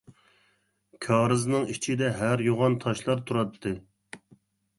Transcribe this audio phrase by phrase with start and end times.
[1.05, 3.77] كارىزنىڭ ئىچىدە ھەر يوغان تاشلار تۇراتتى.